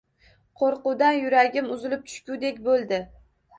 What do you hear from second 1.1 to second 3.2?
yuragim uzilib tushgudek bo‘ldi